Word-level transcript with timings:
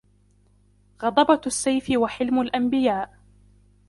غضبة 1.03 1.41
السيف 1.47 1.87
وحلم 1.95 2.41
الأنبياء 2.41 3.17